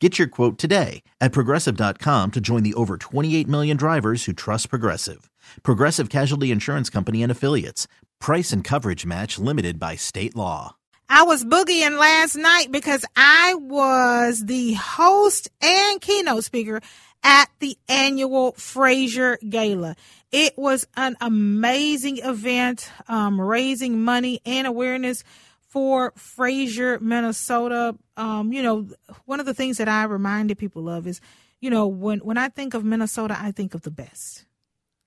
[0.00, 4.70] Get your quote today at progressive.com to join the over 28 million drivers who trust
[4.70, 5.28] Progressive.
[5.64, 7.88] Progressive Casualty Insurance Company and Affiliates.
[8.20, 10.76] Price and coverage match limited by state law.
[11.08, 16.80] I was boogieing last night because I was the host and keynote speaker
[17.24, 19.96] at the annual Fraser Gala.
[20.30, 25.24] It was an amazing event, um, raising money and awareness
[25.68, 27.94] for Fraser, Minnesota.
[28.16, 28.88] Um, you know,
[29.26, 31.20] one of the things that I reminded people of is,
[31.60, 34.46] you know, when, when I think of Minnesota, I think of the best.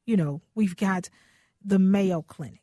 [0.05, 1.09] You know, we've got
[1.63, 2.61] the Mayo Clinic.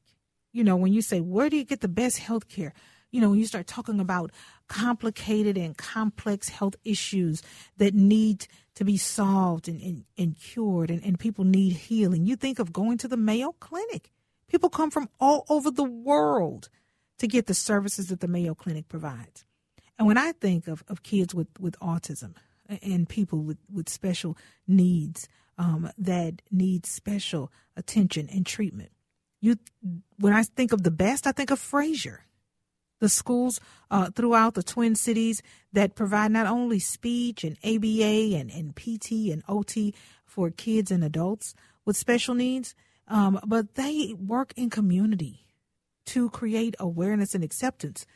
[0.52, 2.72] You know, when you say, where do you get the best health care?
[3.10, 4.32] You know, when you start talking about
[4.69, 7.42] complicated and complex health issues
[7.78, 12.36] that need to be solved and, and, and cured and, and people need healing, you
[12.36, 14.10] think of going to the Mayo Clinic.
[14.46, 16.69] People come from all over the world
[17.19, 19.44] to get the services that the Mayo Clinic provides.
[19.98, 22.34] And when I think of, of kids with, with autism
[22.83, 28.92] and people with, with special needs um, that need special attention and treatment,
[29.41, 29.56] you
[30.19, 32.25] when I think of the best, I think of Fraser
[33.00, 33.60] the schools
[33.91, 39.31] uh, throughout the Twin Cities that provide not only speech and ABA and, and PT
[39.31, 39.94] and OT
[40.25, 41.54] for kids and adults
[41.84, 42.75] with special needs,
[43.06, 45.47] um, but they work in community
[46.08, 48.06] to create awareness and acceptance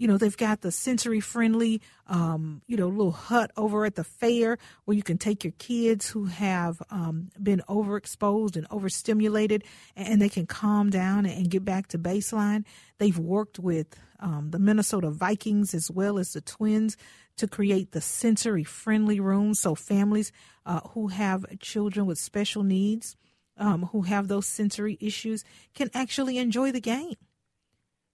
[0.00, 4.02] you know, they've got the sensory friendly, um, you know, little hut over at the
[4.02, 4.56] fair
[4.86, 9.62] where you can take your kids who have um, been overexposed and overstimulated
[9.94, 12.64] and they can calm down and get back to baseline.
[12.96, 16.96] They've worked with um, the Minnesota Vikings as well as the Twins
[17.36, 20.32] to create the sensory friendly rooms so families
[20.64, 23.18] uh, who have children with special needs,
[23.58, 25.44] um, who have those sensory issues,
[25.74, 27.16] can actually enjoy the game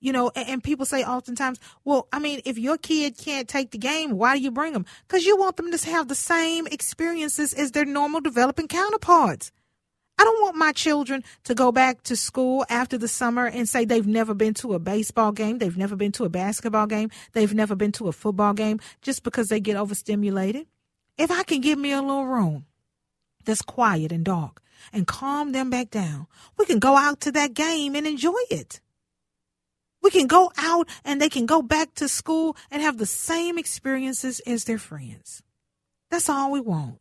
[0.00, 3.70] you know, and, and, people say oftentimes, well, I mean, if your kid can't take
[3.70, 4.86] the game, why do you bring them?
[5.06, 9.52] Because you want them to have the same experiences as their normal developing counterparts.
[10.18, 13.84] I don't want my children to go back to school after the summer and say
[13.84, 17.52] they've never been to a baseball game, they've never been to a basketball game, they've
[17.52, 20.66] never been to a football game just because they get overstimulated.
[21.18, 22.66] If I can give me a little room
[23.44, 26.26] that's quiet and dark and calm them back down,
[26.56, 28.80] we can go out to that game and enjoy it.
[30.06, 33.58] We can go out and they can go back to school and have the same
[33.58, 35.42] experiences as their friends.
[36.10, 37.00] That's all we want.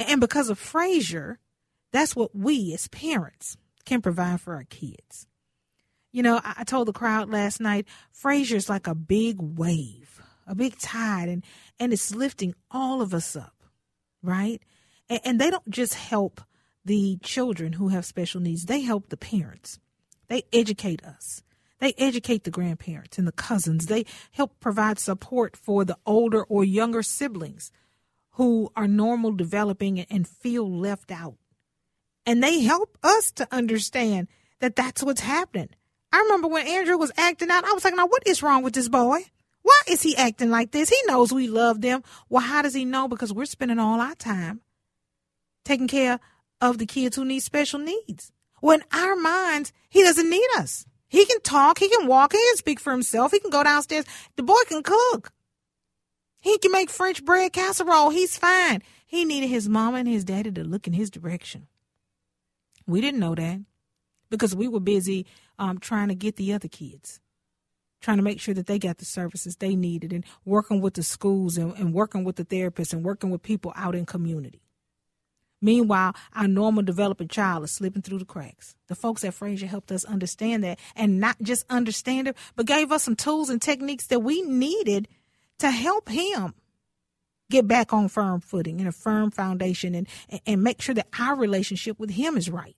[0.00, 1.38] And because of Fraser,
[1.92, 5.28] that's what we as parents can provide for our kids.
[6.10, 10.76] You know, I told the crowd last night, Fraser's like a big wave, a big
[10.80, 11.44] tide, and,
[11.78, 13.62] and it's lifting all of us up,
[14.24, 14.60] right?
[15.08, 16.40] And, and they don't just help
[16.84, 19.78] the children who have special needs, they help the parents.
[20.26, 21.44] They educate us.
[21.82, 23.86] They educate the grandparents and the cousins.
[23.86, 27.72] They help provide support for the older or younger siblings
[28.34, 31.38] who are normal developing and feel left out.
[32.24, 34.28] And they help us to understand
[34.60, 35.70] that that's what's happening.
[36.12, 38.74] I remember when Andrew was acting out, I was like, now what is wrong with
[38.74, 39.18] this boy?
[39.62, 40.88] Why is he acting like this?
[40.88, 42.04] He knows we love them.
[42.28, 43.08] Well, how does he know?
[43.08, 44.60] Because we're spending all our time
[45.64, 46.20] taking care
[46.60, 48.30] of the kids who need special needs.
[48.60, 50.86] When our minds, he doesn't need us.
[51.12, 54.06] He can talk, he can walk, he can speak for himself, he can go downstairs.
[54.36, 55.30] The boy can cook.
[56.40, 58.08] He can make French bread casserole.
[58.08, 58.82] He's fine.
[59.06, 61.66] He needed his mama and his daddy to look in his direction.
[62.86, 63.60] We didn't know that
[64.30, 65.26] because we were busy
[65.58, 67.20] um, trying to get the other kids,
[68.00, 71.02] trying to make sure that they got the services they needed and working with the
[71.02, 74.62] schools and, and working with the therapists and working with people out in community.
[75.62, 78.74] Meanwhile, our normal developing child is slipping through the cracks.
[78.88, 82.90] The folks at Fraser helped us understand that and not just understand it, but gave
[82.90, 85.08] us some tools and techniques that we needed
[85.60, 86.54] to help him
[87.50, 90.08] get back on firm footing and a firm foundation and,
[90.46, 92.76] and make sure that our relationship with him is right.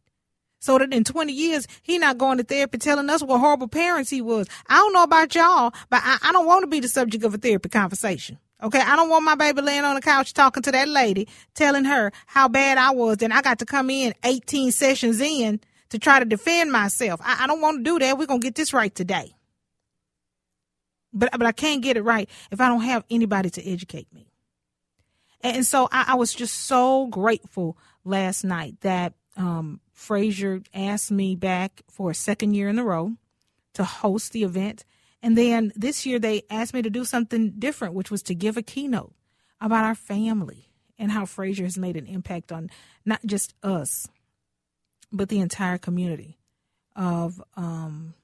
[0.64, 4.10] So that in 20 years he not going to therapy telling us what horrible parents
[4.10, 4.48] he was.
[4.66, 7.34] I don't know about y'all, but I, I don't want to be the subject of
[7.34, 8.38] a therapy conversation.
[8.62, 11.84] Okay, I don't want my baby laying on the couch talking to that lady, telling
[11.84, 13.18] her how bad I was.
[13.18, 17.20] Then I got to come in 18 sessions in to try to defend myself.
[17.22, 18.16] I, I don't want to do that.
[18.16, 19.34] We're gonna get this right today.
[21.12, 24.28] But but I can't get it right if I don't have anybody to educate me.
[25.42, 31.36] And, so I, I was just so grateful last night that um, Fraser asked me
[31.36, 33.12] back for a second year in a row
[33.74, 34.84] to host the event.
[35.22, 38.56] And then this year they asked me to do something different, which was to give
[38.56, 39.14] a keynote
[39.60, 42.70] about our family and how Fraser has made an impact on
[43.04, 44.08] not just us,
[45.10, 46.38] but the entire community
[46.94, 48.14] of um,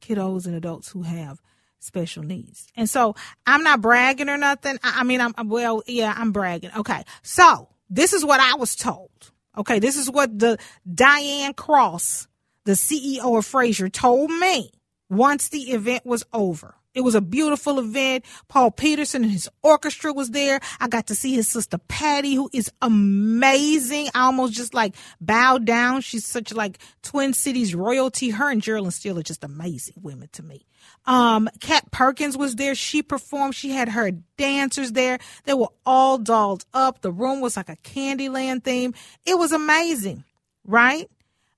[0.00, 1.40] kiddos and adults who have
[1.78, 2.66] special needs.
[2.76, 3.14] And so
[3.46, 4.78] I'm not bragging or nothing.
[4.82, 6.70] I, I mean, I'm, well, yeah, I'm bragging.
[6.76, 7.04] Okay.
[7.22, 9.10] So this is what I was told.
[9.56, 10.58] Okay, this is what the
[10.92, 12.28] Diane Cross,
[12.64, 14.70] the CEO of Fraser, told me
[15.08, 16.74] once the event was over.
[16.96, 18.24] It was a beautiful event.
[18.48, 20.60] Paul Peterson and his orchestra was there.
[20.80, 24.08] I got to see his sister Patty, who is amazing.
[24.14, 26.00] I almost just like bowed down.
[26.00, 28.30] She's such like Twin Cities royalty.
[28.30, 30.64] Her and Geraldine Steele are just amazing women to me.
[31.04, 32.74] Um, Kat Perkins was there.
[32.74, 33.54] She performed.
[33.54, 35.18] She had her dancers there.
[35.44, 37.02] They were all dolled up.
[37.02, 38.94] The room was like a Candyland theme.
[39.26, 40.24] It was amazing,
[40.64, 41.10] right?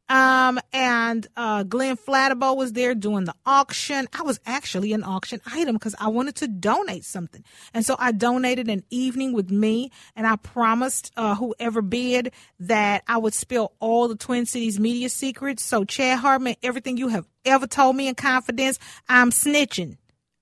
[0.09, 4.09] Um, and uh, Glenn Flatterbow was there doing the auction.
[4.13, 7.45] I was actually an auction item because I wanted to donate something.
[7.75, 13.05] And so I donated an evening with me, and I promised uh, whoever bid that
[13.07, 15.63] I would spill all the Twin Cities media secrets.
[15.63, 18.79] So, Chad Hartman, everything you have ever told me in confidence,
[19.09, 19.99] I'm snitching.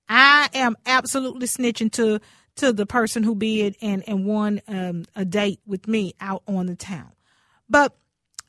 [0.07, 2.19] I am absolutely snitching to
[2.55, 6.67] to the person who bid and and won um, a date with me out on
[6.67, 7.11] the town.
[7.69, 7.95] But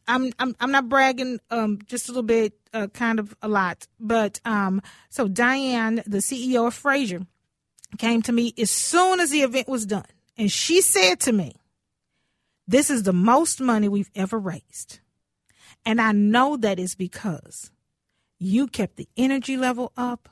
[0.08, 3.86] I'm I'm I'm not bragging um just a little bit uh, kind of a lot
[4.00, 7.26] but um so Diane the CEO of Fraser
[7.98, 10.04] came to me as soon as the event was done
[10.36, 11.54] and she said to me
[12.68, 15.00] this is the most money we've ever raised.
[15.86, 17.70] And I know that is because
[18.38, 20.28] you kept the energy level up.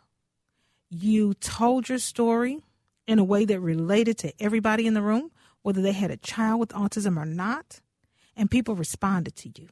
[0.90, 2.62] You told your story
[3.06, 5.30] in a way that related to everybody in the room
[5.62, 7.80] whether they had a child with autism or not
[8.36, 9.68] and people responded to you.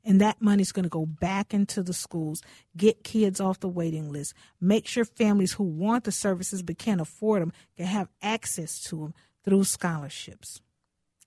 [0.04, 2.42] And that money is going to go back into the schools,
[2.76, 7.00] get kids off the waiting list, make sure families who want the services but can't
[7.00, 9.14] afford them can have access to them
[9.44, 10.60] through scholarships.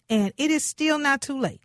[0.09, 1.61] And it is still not too late.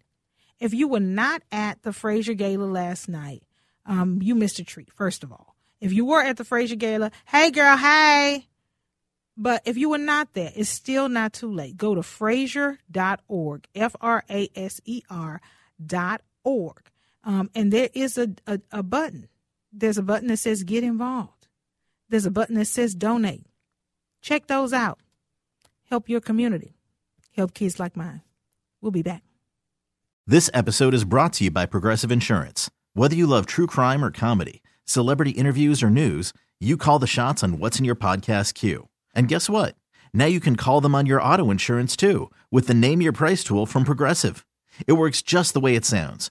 [0.61, 3.43] If you were not at the Fraser Gala last night,
[3.87, 5.55] um, you missed a treat, first of all.
[5.81, 8.49] If you were at the Fraser Gala, hey girl, hey.
[9.37, 11.77] But if you were not there, it's still not too late.
[11.77, 15.41] Go to fraser.org, F R A S E R
[15.85, 16.91] dot org
[17.29, 19.29] um, and there is a, a, a button.
[19.71, 21.47] There's a button that says get involved.
[22.09, 23.45] There's a button that says donate.
[24.23, 24.99] Check those out.
[25.91, 26.79] Help your community.
[27.37, 28.23] Help kids like mine.
[28.81, 29.23] We'll be back.
[30.27, 32.71] This episode is brought to you by Progressive Insurance.
[32.95, 37.45] Whether you love true crime or comedy, celebrity interviews or news, you call the shots
[37.45, 38.89] on what's in your podcast queue.
[39.15, 39.77] And guess what?
[40.15, 43.45] Now you can call them on your auto insurance too with the Name Your Price
[43.45, 44.47] tool from Progressive.
[44.87, 46.31] It works just the way it sounds